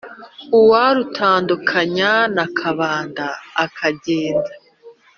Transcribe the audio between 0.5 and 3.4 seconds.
uwarutandukanye na kabanda